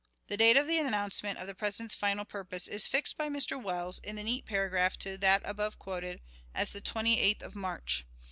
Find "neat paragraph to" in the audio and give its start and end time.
4.23-5.15